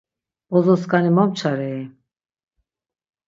Bozoskani 0.53 1.11
momçarei? 1.17 1.81